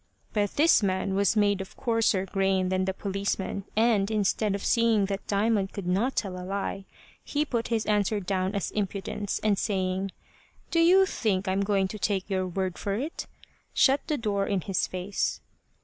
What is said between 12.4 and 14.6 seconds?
word for it?" shut the door